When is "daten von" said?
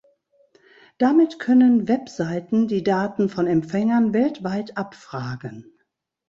2.83-3.45